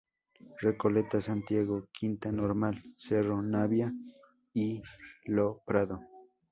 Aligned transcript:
Recoleta, 0.59 1.21
Santiago, 1.21 1.87
Quinta 1.95 2.31
Normal, 2.31 2.81
Cerro 2.97 3.39
Navia 3.43 3.93
y 4.51 4.81
Lo 5.25 5.61
Prado. 5.63 6.01